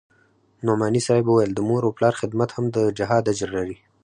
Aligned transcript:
نعماني 0.65 1.01
صاحب 1.07 1.25
وويل 1.27 1.51
د 1.55 1.59
مور 1.69 1.83
و 1.85 1.95
پلار 1.97 2.13
خدمت 2.21 2.49
هم 2.53 2.65
د 2.75 2.77
جهاد 2.97 3.23
اجر 3.31 3.49
لري. 3.57 3.77